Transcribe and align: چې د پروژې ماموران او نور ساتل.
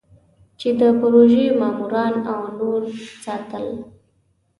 چې 0.59 0.69
د 0.79 0.81
پروژې 0.99 1.45
ماموران 1.59 2.13
او 2.31 2.41
نور 2.59 2.81
ساتل. 3.23 3.65